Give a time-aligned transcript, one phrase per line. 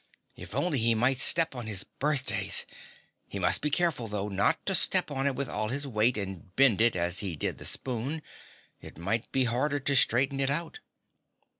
[0.35, 2.65] If only he might step on his birthdays!
[3.27, 6.55] He must be careful though not to step on it with all his weight and
[6.55, 8.23] bend it as he did the spoon
[8.81, 10.79] it might be harder to straighten it out.